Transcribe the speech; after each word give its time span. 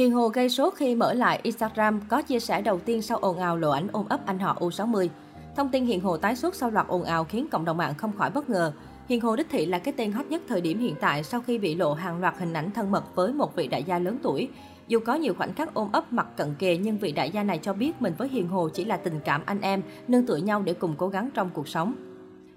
Hiền 0.00 0.12
Hồ 0.12 0.28
gây 0.28 0.48
sốt 0.48 0.74
khi 0.76 0.94
mở 0.94 1.12
lại 1.12 1.40
Instagram 1.42 2.00
có 2.08 2.22
chia 2.22 2.40
sẻ 2.40 2.62
đầu 2.62 2.78
tiên 2.78 3.02
sau 3.02 3.18
ồn 3.18 3.38
ào 3.38 3.56
lộ 3.56 3.70
ảnh 3.70 3.88
ôm 3.92 4.06
ấp 4.08 4.26
anh 4.26 4.38
họ 4.38 4.56
U60. 4.60 5.08
Thông 5.56 5.68
tin 5.68 5.86
Hiền 5.86 6.00
Hồ 6.00 6.16
tái 6.16 6.36
xuất 6.36 6.54
sau 6.54 6.70
loạt 6.70 6.86
ồn 6.88 7.02
ào 7.02 7.24
khiến 7.24 7.46
cộng 7.50 7.64
đồng 7.64 7.76
mạng 7.76 7.94
không 7.96 8.12
khỏi 8.18 8.30
bất 8.30 8.50
ngờ. 8.50 8.72
Hiền 9.08 9.20
Hồ 9.20 9.36
đích 9.36 9.46
thị 9.50 9.66
là 9.66 9.78
cái 9.78 9.94
tên 9.96 10.12
hot 10.12 10.26
nhất 10.26 10.42
thời 10.48 10.60
điểm 10.60 10.78
hiện 10.78 10.94
tại 11.00 11.22
sau 11.22 11.40
khi 11.40 11.58
bị 11.58 11.74
lộ 11.74 11.94
hàng 11.94 12.20
loạt 12.20 12.34
hình 12.38 12.52
ảnh 12.52 12.70
thân 12.70 12.90
mật 12.90 13.14
với 13.14 13.32
một 13.32 13.56
vị 13.56 13.68
đại 13.68 13.84
gia 13.84 13.98
lớn 13.98 14.18
tuổi. 14.22 14.48
Dù 14.88 15.00
có 15.06 15.14
nhiều 15.14 15.34
khoảnh 15.34 15.54
khắc 15.54 15.74
ôm 15.74 15.88
ấp 15.92 16.12
mặt 16.12 16.26
cận 16.36 16.54
kề 16.58 16.76
nhưng 16.76 16.98
vị 16.98 17.12
đại 17.12 17.30
gia 17.30 17.42
này 17.42 17.58
cho 17.62 17.72
biết 17.72 18.02
mình 18.02 18.14
với 18.18 18.28
Hiền 18.28 18.48
Hồ 18.48 18.68
chỉ 18.68 18.84
là 18.84 18.96
tình 18.96 19.20
cảm 19.24 19.42
anh 19.46 19.60
em, 19.60 19.82
nương 20.08 20.26
tựa 20.26 20.36
nhau 20.36 20.62
để 20.62 20.74
cùng 20.74 20.94
cố 20.98 21.08
gắng 21.08 21.30
trong 21.34 21.50
cuộc 21.54 21.68
sống. 21.68 22.09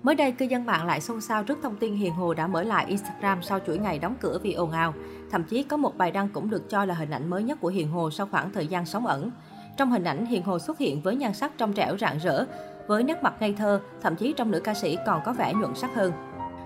Mới 0.03 0.15
đây, 0.15 0.31
cư 0.31 0.45
dân 0.45 0.65
mạng 0.65 0.85
lại 0.85 1.01
xôn 1.01 1.21
xao 1.21 1.43
trước 1.43 1.59
thông 1.63 1.75
tin 1.75 1.95
Hiền 1.95 2.13
Hồ 2.13 2.33
đã 2.33 2.47
mở 2.47 2.63
lại 2.63 2.85
Instagram 2.85 3.41
sau 3.41 3.59
chuỗi 3.67 3.77
ngày 3.77 3.99
đóng 3.99 4.15
cửa 4.21 4.39
vì 4.43 4.53
ồn 4.53 4.71
ào. 4.71 4.93
Thậm 5.31 5.43
chí 5.43 5.63
có 5.63 5.77
một 5.77 5.97
bài 5.97 6.11
đăng 6.11 6.29
cũng 6.29 6.49
được 6.49 6.69
cho 6.69 6.85
là 6.85 6.93
hình 6.93 7.09
ảnh 7.09 7.29
mới 7.29 7.43
nhất 7.43 7.57
của 7.61 7.67
Hiền 7.67 7.91
Hồ 7.91 8.11
sau 8.11 8.27
khoảng 8.31 8.51
thời 8.51 8.67
gian 8.67 8.85
sống 8.85 9.05
ẩn. 9.05 9.31
Trong 9.77 9.91
hình 9.91 10.03
ảnh, 10.03 10.25
Hiền 10.25 10.43
Hồ 10.43 10.59
xuất 10.59 10.77
hiện 10.77 11.01
với 11.01 11.15
nhan 11.15 11.33
sắc 11.33 11.51
trong 11.57 11.73
trẻo 11.73 11.97
rạng 11.97 12.17
rỡ, 12.17 12.45
với 12.87 13.03
nét 13.03 13.23
mặt 13.23 13.33
ngây 13.39 13.53
thơ, 13.53 13.81
thậm 14.01 14.15
chí 14.15 14.33
trong 14.37 14.51
nữ 14.51 14.59
ca 14.59 14.73
sĩ 14.73 14.97
còn 15.05 15.21
có 15.25 15.33
vẻ 15.33 15.53
nhuận 15.53 15.75
sắc 15.75 15.95
hơn. 15.95 16.11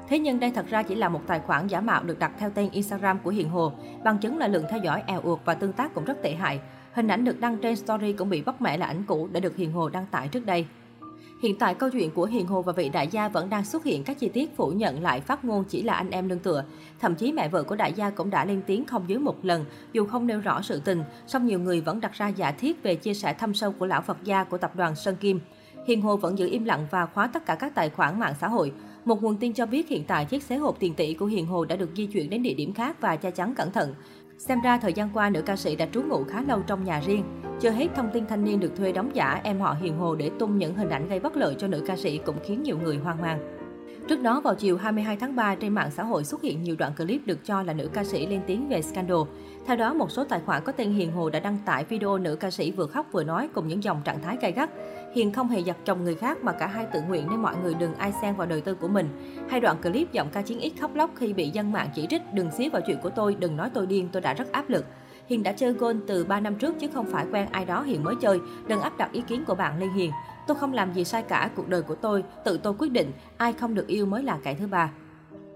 Thế 0.10 0.20
nhưng 0.20 0.40
đây 0.40 0.52
thật 0.52 0.66
ra 0.70 0.84
chỉ 0.84 0.96
là 0.96 1.10
một 1.10 1.22
tài 1.28 1.40
khoản 1.40 1.68
giả 1.68 1.82
mạo 1.82 2.04
được 2.04 2.20
đặt 2.20 2.32
theo 2.40 2.50
tên 2.50 2.70
Instagram 2.72 3.20
của 3.20 3.30
Hiền 3.30 3.50
Hồ, 3.50 3.72
bằng 4.04 4.18
chứng 4.18 4.38
là 4.38 4.48
lượng 4.48 4.66
theo 4.70 4.80
dõi 4.80 5.04
eo 5.06 5.22
uột 5.22 5.40
và 5.46 5.54
tương 5.54 5.74
tác 5.74 5.94
cũng 5.94 6.06
rất 6.06 6.22
tệ 6.24 6.34
hại. 6.34 6.60
Hình 6.94 7.08
ảnh 7.08 7.24
được 7.24 7.40
đăng 7.40 7.58
trên 7.58 7.76
story 7.76 8.14
cũng 8.14 8.30
bị 8.30 8.42
bóc 8.42 8.62
mẽ 8.62 8.78
là 8.78 8.86
ảnh 8.86 9.04
cũ 9.08 9.30
đã 9.32 9.40
được 9.40 9.56
Hiền 9.56 9.72
Hồ 9.72 9.90
đăng 9.90 10.06
tải 10.06 10.28
trước 10.28 10.46
đây. 10.46 10.66
Hiện 11.42 11.56
tại 11.56 11.74
câu 11.74 11.90
chuyện 11.90 12.12
của 12.12 12.26
Hiền 12.26 12.48
Hồ 12.48 12.62
và 12.62 12.74
vị 12.74 12.90
đại 12.90 13.08
gia 13.08 13.30
vẫn 13.30 13.50
đang 13.50 13.66
xuất 13.66 13.84
hiện 13.84 14.04
các 14.04 14.20
chi 14.20 14.30
tiết 14.30 14.58
phủ 14.58 14.70
nhận 14.70 15.04
lại 15.04 15.22
phát 15.22 15.46
ngôn 15.46 15.64
chỉ 15.64 15.84
là 15.84 15.94
anh 15.94 16.10
em 16.10 16.30
lương 16.30 16.40
tựa. 16.40 16.64
Thậm 17.00 17.16
chí 17.16 17.32
mẹ 17.32 17.50
vợ 17.50 17.64
của 17.64 17.76
đại 17.76 17.94
gia 17.94 18.10
cũng 18.10 18.30
đã 18.30 18.46
lên 18.46 18.62
tiếng 18.68 18.86
không 18.86 19.04
dưới 19.08 19.20
một 19.20 19.46
lần, 19.46 19.66
dù 19.94 20.06
không 20.06 20.28
nêu 20.28 20.40
rõ 20.40 20.62
sự 20.62 20.82
tình, 20.86 21.04
song 21.28 21.46
nhiều 21.46 21.60
người 21.60 21.82
vẫn 21.82 22.00
đặt 22.00 22.14
ra 22.14 22.28
giả 22.28 22.52
thiết 22.52 22.84
về 22.84 22.96
chia 22.96 23.14
sẻ 23.14 23.34
thâm 23.34 23.54
sâu 23.54 23.72
của 23.72 23.86
lão 23.86 24.02
Phật 24.02 24.18
gia 24.24 24.44
của 24.44 24.58
tập 24.58 24.76
đoàn 24.76 24.96
Sơn 24.96 25.16
Kim. 25.16 25.40
Hiền 25.88 26.02
Hồ 26.02 26.18
vẫn 26.18 26.38
giữ 26.38 26.48
im 26.50 26.66
lặng 26.66 26.88
và 26.92 27.06
khóa 27.06 27.28
tất 27.28 27.46
cả 27.46 27.56
các 27.56 27.76
tài 27.76 27.90
khoản 27.90 28.20
mạng 28.20 28.34
xã 28.42 28.48
hội. 28.48 28.72
Một 29.06 29.24
nguồn 29.24 29.38
tin 29.38 29.54
cho 29.54 29.66
biết 29.66 29.90
hiện 29.90 30.04
tại 30.08 30.26
chiếc 30.26 30.44
xế 30.44 30.56
hộp 30.56 30.80
tiền 30.80 30.94
tỷ 30.94 31.14
của 31.14 31.26
Hiền 31.26 31.46
Hồ 31.46 31.66
đã 31.66 31.76
được 31.76 31.90
di 31.96 32.06
chuyển 32.06 32.30
đến 32.30 32.44
địa 32.44 32.54
điểm 32.54 32.74
khác 32.74 33.02
và 33.02 33.16
che 33.16 33.32
chắn 33.32 33.54
cẩn 33.56 33.72
thận. 33.72 33.94
Xem 34.38 34.62
ra 34.62 34.78
thời 34.78 34.94
gian 34.94 35.10
qua 35.14 35.30
nữ 35.30 35.42
ca 35.42 35.56
sĩ 35.56 35.76
đã 35.76 35.88
trú 35.94 36.02
ngụ 36.02 36.24
khá 36.24 36.42
lâu 36.42 36.62
trong 36.68 36.84
nhà 36.84 37.00
riêng. 37.00 37.24
Chưa 37.60 37.70
hết 37.70 37.88
thông 37.96 38.10
tin 38.14 38.26
thanh 38.28 38.44
niên 38.44 38.60
được 38.60 38.76
thuê 38.78 38.92
đóng 38.92 39.16
giả, 39.16 39.42
em 39.44 39.60
họ 39.60 39.76
Hiền 39.82 39.98
Hồ 39.98 40.16
để 40.16 40.32
tung 40.40 40.58
những 40.58 40.76
hình 40.76 40.90
ảnh 40.90 41.10
gây 41.10 41.20
bất 41.20 41.38
lợi 41.38 41.56
cho 41.60 41.68
nữ 41.68 41.84
ca 41.88 41.96
sĩ 41.96 42.18
cũng 42.18 42.36
khiến 42.44 42.64
nhiều 42.64 42.78
người 42.80 42.98
hoang 42.98 43.22
mang. 43.22 43.40
Trước 44.08 44.22
đó 44.22 44.42
vào 44.42 44.56
chiều 44.56 44.78
22 44.78 45.18
tháng 45.18 45.36
3 45.36 45.56
trên 45.56 45.74
mạng 45.74 45.92
xã 45.92 46.04
hội 46.04 46.24
xuất 46.24 46.42
hiện 46.42 46.64
nhiều 46.64 46.76
đoạn 46.80 46.94
clip 46.98 47.28
được 47.28 47.46
cho 47.46 47.64
là 47.64 47.74
nữ 47.74 47.90
ca 47.94 48.04
sĩ 48.04 48.28
lên 48.28 48.42
tiếng 48.48 48.70
về 48.70 48.82
scandal. 48.82 49.18
Theo 49.66 49.76
đó, 49.76 49.94
một 49.94 50.12
số 50.12 50.24
tài 50.24 50.40
khoản 50.46 50.64
có 50.64 50.72
tên 50.72 50.92
Hiền 50.92 51.12
Hồ 51.12 51.30
đã 51.30 51.40
đăng 51.40 51.58
tải 51.66 51.84
video 51.84 52.18
nữ 52.18 52.36
ca 52.36 52.52
sĩ 52.52 52.72
vừa 52.72 52.88
khóc 52.88 53.06
vừa 53.12 53.24
nói 53.24 53.50
cùng 53.54 53.68
những 53.68 53.84
dòng 53.84 54.02
trạng 54.04 54.22
thái 54.22 54.38
gay 54.42 54.52
gắt. 54.52 54.70
Hiền 55.16 55.34
không 55.34 55.48
hề 55.48 55.64
giặt 55.64 55.78
chồng 55.86 56.04
người 56.04 56.16
khác 56.16 56.44
mà 56.44 56.52
cả 56.52 56.68
hai 56.68 56.86
tự 56.94 57.02
nguyện 57.02 57.28
nên 57.30 57.42
mọi 57.42 57.56
người 57.64 57.74
đừng 57.74 57.96
ai 57.96 58.14
xen 58.22 58.36
vào 58.36 58.48
đời 58.48 58.62
tư 58.62 58.76
của 58.76 58.88
mình. 58.88 59.08
Hai 59.50 59.60
đoạn 59.60 59.82
clip 59.82 60.12
giọng 60.12 60.30
ca 60.32 60.42
chiến 60.42 60.60
ít 60.60 60.74
khóc 60.82 60.96
lóc 60.96 61.10
khi 61.16 61.34
bị 61.34 61.50
dân 61.50 61.72
mạng 61.72 61.90
chỉ 61.96 62.08
trích 62.10 62.22
đừng 62.34 62.52
xí 62.52 62.70
vào 62.70 62.82
chuyện 62.88 62.98
của 63.04 63.10
tôi, 63.10 63.36
đừng 63.40 63.58
nói 63.58 63.70
tôi 63.74 63.86
điên, 63.86 64.10
tôi 64.12 64.22
đã 64.22 64.34
rất 64.34 64.52
áp 64.52 64.70
lực. 64.70 64.86
Hiền 65.28 65.44
đã 65.44 65.52
chơi 65.52 65.74
gôn 65.74 66.02
từ 66.08 66.24
3 66.24 66.40
năm 66.40 66.56
trước 66.56 66.80
chứ 66.80 66.88
không 66.94 67.06
phải 67.12 67.26
quen 67.32 67.48
ai 67.52 67.66
đó 67.66 67.82
Hiền 67.82 68.04
mới 68.04 68.16
chơi. 68.22 68.40
Đừng 68.68 68.82
áp 68.82 68.98
đặt 68.98 69.12
ý 69.12 69.22
kiến 69.22 69.44
của 69.46 69.56
bạn 69.56 69.80
lên 69.80 69.90
Hiền. 69.90 70.12
Tôi 70.48 70.58
không 70.58 70.74
làm 70.74 70.94
gì 70.94 71.04
sai 71.04 71.24
cả, 71.24 71.50
cuộc 71.56 71.70
đời 71.70 71.82
của 71.82 71.96
tôi, 71.96 72.24
tự 72.44 72.58
tôi 72.58 72.74
quyết 72.80 72.92
định, 72.92 73.12
ai 73.38 73.54
không 73.54 73.74
được 73.74 73.88
yêu 73.88 74.06
mới 74.06 74.24
là 74.24 74.40
kẻ 74.44 74.56
thứ 74.60 74.68
ba. 74.68 74.92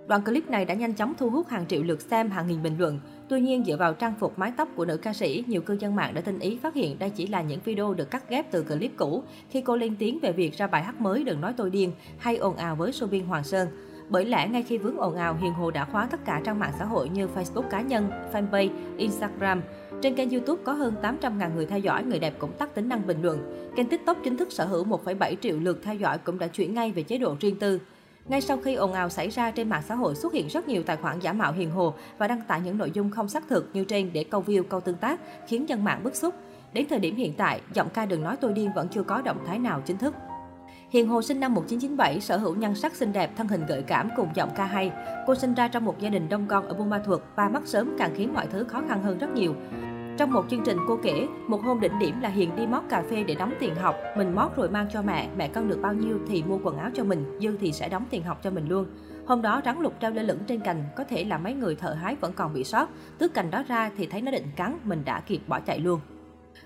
Đoạn 0.08 0.24
clip 0.24 0.50
này 0.50 0.66
đã 0.66 0.74
nhanh 0.74 0.94
chóng 0.94 1.14
thu 1.18 1.30
hút 1.30 1.48
hàng 1.48 1.66
triệu 1.68 1.84
lượt 1.84 2.02
xem, 2.02 2.30
hàng 2.30 2.48
nghìn 2.48 2.64
bình 2.64 2.76
luận. 2.80 3.00
Tuy 3.30 3.42
nhiên, 3.42 3.64
dựa 3.66 3.78
vào 3.78 3.94
trang 3.94 4.14
phục 4.20 4.40
mái 4.40 4.52
tóc 4.58 4.70
của 4.76 4.86
nữ 4.86 4.98
ca 4.98 5.14
sĩ, 5.14 5.44
nhiều 5.48 5.62
cư 5.62 5.78
dân 5.80 5.96
mạng 5.96 6.14
đã 6.14 6.22
tinh 6.22 6.40
ý 6.40 6.58
phát 6.64 6.74
hiện 6.74 7.00
đây 7.00 7.10
chỉ 7.10 7.28
là 7.28 7.42
những 7.42 7.60
video 7.66 7.94
được 7.94 8.12
cắt 8.12 8.30
ghép 8.30 8.52
từ 8.52 8.64
clip 8.64 8.92
cũ 8.98 9.24
khi 9.50 9.62
cô 9.62 9.76
lên 9.76 9.96
tiếng 10.00 10.20
về 10.20 10.32
việc 10.32 10.58
ra 10.58 10.68
bài 10.68 10.84
hát 10.84 11.02
mới 11.02 11.24
Đừng 11.24 11.42
nói 11.42 11.54
tôi 11.58 11.70
điên 11.70 11.92
hay 12.18 12.38
ồn 12.38 12.56
ào 12.56 12.76
với 12.76 12.92
showbiz 12.92 13.26
Hoàng 13.26 13.44
Sơn. 13.44 13.68
Bởi 14.12 14.26
lẽ 14.26 14.48
ngay 14.48 14.64
khi 14.64 14.78
vướng 14.78 14.98
ồn 14.98 15.16
ào, 15.16 15.36
Hiền 15.36 15.54
Hồ 15.54 15.72
đã 15.72 15.86
khóa 15.86 16.08
tất 16.12 16.26
cả 16.26 16.42
trang 16.44 16.60
mạng 16.60 16.74
xã 16.80 16.86
hội 16.86 17.10
như 17.10 17.28
Facebook 17.36 17.70
cá 17.70 17.82
nhân, 17.82 18.10
fanpage, 18.34 18.70
Instagram. 18.98 19.62
Trên 20.02 20.16
kênh 20.16 20.30
YouTube 20.30 20.64
có 20.64 20.74
hơn 20.74 20.96
800.000 21.02 21.56
người 21.56 21.66
theo 21.66 21.80
dõi, 21.80 22.04
người 22.04 22.20
đẹp 22.20 22.34
cũng 22.40 22.52
tắt 22.52 22.76
tính 22.76 22.90
năng 22.90 23.08
bình 23.08 23.22
luận. 23.22 23.72
Kênh 23.76 23.88
TikTok 23.88 24.18
chính 24.24 24.38
thức 24.38 24.52
sở 24.52 24.66
hữu 24.66 24.86
1,7 24.86 25.36
triệu 25.42 25.60
lượt 25.60 25.80
theo 25.84 25.96
dõi 25.96 26.18
cũng 26.18 26.40
đã 26.40 26.48
chuyển 26.48 26.74
ngay 26.74 26.92
về 26.92 27.04
chế 27.04 27.18
độ 27.18 27.36
riêng 27.40 27.60
tư. 27.60 27.80
Ngay 28.26 28.42
sau 28.42 28.58
khi 28.58 28.76
ồn 28.76 28.94
ào 28.94 29.10
xảy 29.10 29.30
ra 29.30 29.52
trên 29.52 29.70
mạng 29.70 29.84
xã 29.88 29.96
hội 29.96 30.16
xuất 30.16 30.34
hiện 30.34 30.48
rất 30.48 30.68
nhiều 30.68 30.84
tài 30.84 30.98
khoản 30.98 31.20
giả 31.20 31.34
mạo 31.34 31.54
hiền 31.54 31.72
hồ 31.72 31.94
và 32.18 32.28
đăng 32.28 32.42
tải 32.48 32.62
những 32.62 32.78
nội 32.78 32.92
dung 32.94 33.10
không 33.10 33.28
xác 33.28 33.44
thực 33.50 33.70
như 33.74 33.84
trên 33.84 34.14
để 34.14 34.24
câu 34.24 34.44
view, 34.48 34.64
câu 34.64 34.80
tương 34.80 34.98
tác, 34.98 35.20
khiến 35.48 35.70
dân 35.70 35.84
mạng 35.84 36.04
bức 36.04 36.16
xúc. 36.16 36.36
Đến 36.74 36.86
thời 36.90 37.00
điểm 37.00 37.16
hiện 37.16 37.34
tại, 37.38 37.62
giọng 37.74 37.90
ca 37.94 38.06
đừng 38.06 38.24
nói 38.24 38.38
tôi 38.42 38.54
điên 38.54 38.72
vẫn 38.76 38.88
chưa 38.88 39.04
có 39.04 39.22
động 39.22 39.38
thái 39.48 39.60
nào 39.60 39.82
chính 39.86 39.98
thức. 39.98 40.14
Hiền 40.92 41.08
Hồ 41.08 41.22
sinh 41.22 41.40
năm 41.40 41.54
1997, 41.54 42.20
sở 42.22 42.38
hữu 42.38 42.56
nhan 42.56 42.76
sắc 42.76 42.96
xinh 42.96 43.14
đẹp, 43.14 43.32
thân 43.38 43.48
hình 43.48 43.66
gợi 43.66 43.84
cảm 43.88 44.10
cùng 44.16 44.30
giọng 44.34 44.50
ca 44.56 44.66
hay. 44.66 44.92
Cô 45.28 45.36
sinh 45.36 45.54
ra 45.54 45.68
trong 45.68 45.86
một 45.86 46.00
gia 46.00 46.10
đình 46.10 46.30
đông 46.30 46.48
con 46.48 46.68
ở 46.68 46.74
Buôn 46.74 46.90
Ma 46.90 47.00
Thuột, 47.06 47.22
ba 47.36 47.50
mất 47.50 47.68
sớm 47.68 47.96
càng 47.98 48.14
khiến 48.16 48.34
mọi 48.34 48.48
thứ 48.48 48.64
khó 48.64 48.82
khăn 48.90 49.04
hơn 49.04 49.18
rất 49.18 49.30
nhiều. 49.30 49.56
Trong 50.18 50.32
một 50.32 50.46
chương 50.50 50.64
trình 50.66 50.78
cô 50.88 51.00
kể, 51.04 51.28
một 51.48 51.62
hôm 51.64 51.80
đỉnh 51.80 52.00
điểm 52.00 52.22
là 52.22 52.30
Hiền 52.30 52.56
đi 52.56 52.68
mót 52.68 52.84
cà 52.90 53.04
phê 53.10 53.24
để 53.24 53.36
đóng 53.36 53.54
tiền 53.60 53.76
học. 53.76 53.96
Mình 54.18 54.36
mót 54.36 54.56
rồi 54.56 54.70
mang 54.70 54.88
cho 54.94 55.02
mẹ, 55.02 55.30
mẹ 55.38 55.48
cân 55.48 55.70
được 55.70 55.80
bao 55.82 55.94
nhiêu 55.94 56.20
thì 56.28 56.44
mua 56.44 56.60
quần 56.64 56.78
áo 56.78 56.90
cho 56.94 57.04
mình, 57.04 57.40
dư 57.42 57.58
thì 57.58 57.72
sẽ 57.72 57.90
đóng 57.90 58.06
tiền 58.10 58.24
học 58.24 58.40
cho 58.44 58.52
mình 58.52 58.68
luôn. 58.68 58.86
Hôm 59.26 59.42
đó 59.42 59.62
rắn 59.66 59.80
lục 59.80 59.94
treo 60.02 60.12
lơ 60.12 60.22
lửng 60.22 60.40
trên 60.48 60.60
cành, 60.60 60.84
có 60.96 61.04
thể 61.04 61.24
là 61.24 61.38
mấy 61.38 61.54
người 61.54 61.76
thợ 61.76 61.94
hái 61.94 62.16
vẫn 62.16 62.34
còn 62.34 62.54
bị 62.54 62.64
sót. 62.64 62.90
Tước 63.18 63.34
cành 63.34 63.52
đó 63.52 63.64
ra 63.68 63.92
thì 63.98 64.08
thấy 64.08 64.22
nó 64.22 64.32
định 64.32 64.48
cắn, 64.56 64.78
mình 64.84 65.02
đã 65.06 65.20
kịp 65.20 65.42
bỏ 65.48 65.60
chạy 65.60 65.80
luôn. 65.80 66.00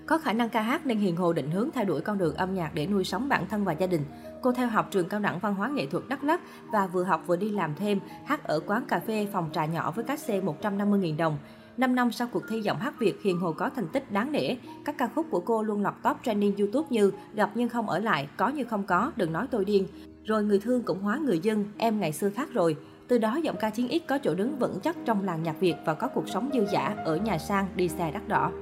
Có 0.06 0.18
khả 0.18 0.32
năng 0.32 0.48
ca 0.48 0.62
hát 0.62 0.86
nên 0.86 0.98
Hiền 0.98 1.16
Hồ 1.16 1.32
định 1.32 1.50
hướng 1.50 1.70
thay 1.74 1.84
đổi 1.84 2.00
con 2.00 2.18
đường 2.18 2.34
âm 2.34 2.54
nhạc 2.54 2.74
để 2.74 2.86
nuôi 2.86 3.04
sống 3.04 3.28
bản 3.28 3.46
thân 3.50 3.64
và 3.64 3.72
gia 3.72 3.86
đình. 3.86 4.04
Cô 4.42 4.52
theo 4.52 4.68
học 4.68 4.88
trường 4.90 5.08
cao 5.08 5.20
đẳng 5.20 5.38
văn 5.38 5.54
hóa 5.54 5.68
nghệ 5.68 5.86
thuật 5.86 6.04
Đắk 6.08 6.24
Lắk 6.24 6.40
và 6.72 6.86
vừa 6.86 7.04
học 7.04 7.22
vừa 7.26 7.36
đi 7.36 7.50
làm 7.50 7.74
thêm, 7.74 8.00
hát 8.24 8.44
ở 8.44 8.60
quán 8.66 8.84
cà 8.88 9.00
phê 9.06 9.28
phòng 9.32 9.50
trà 9.52 9.64
nhỏ 9.64 9.90
với 9.90 10.04
cách 10.04 10.18
xe 10.18 10.40
150.000 10.40 11.16
đồng. 11.16 11.38
5 11.76 11.94
năm 11.94 12.12
sau 12.12 12.28
cuộc 12.32 12.42
thi 12.48 12.60
giọng 12.60 12.78
hát 12.78 12.98
Việt, 12.98 13.22
Hiền 13.22 13.40
Hồ 13.40 13.52
có 13.52 13.70
thành 13.76 13.88
tích 13.88 14.12
đáng 14.12 14.32
nể. 14.32 14.56
Các 14.84 14.98
ca 14.98 15.08
khúc 15.14 15.26
của 15.30 15.40
cô 15.40 15.62
luôn 15.62 15.82
lọt 15.82 15.94
top 16.02 16.16
trending 16.22 16.56
YouTube 16.56 16.88
như 16.90 17.12
Gặp 17.34 17.50
nhưng 17.54 17.68
không 17.68 17.88
ở 17.88 17.98
lại, 17.98 18.28
Có 18.36 18.48
như 18.48 18.64
không 18.64 18.82
có, 18.82 19.12
Đừng 19.16 19.32
nói 19.32 19.46
tôi 19.50 19.64
điên. 19.64 19.86
Rồi 20.24 20.44
người 20.44 20.58
thương 20.58 20.82
cũng 20.82 21.00
hóa 21.00 21.16
người 21.16 21.38
dân, 21.38 21.64
Em 21.78 22.00
ngày 22.00 22.12
xưa 22.12 22.30
khác 22.30 22.48
rồi. 22.52 22.76
Từ 23.08 23.18
đó 23.18 23.36
giọng 23.36 23.56
ca 23.60 23.70
chiến 23.70 23.88
ít 23.88 24.02
có 24.08 24.18
chỗ 24.18 24.34
đứng 24.34 24.58
vững 24.58 24.80
chắc 24.82 24.96
trong 25.04 25.24
làng 25.24 25.42
nhạc 25.42 25.60
Việt 25.60 25.74
và 25.84 25.94
có 25.94 26.08
cuộc 26.08 26.28
sống 26.28 26.50
dư 26.54 26.66
giả 26.72 26.94
ở 27.04 27.16
nhà 27.16 27.38
sang 27.38 27.66
đi 27.76 27.88
xe 27.88 28.10
đắt 28.10 28.28
đỏ. 28.28 28.52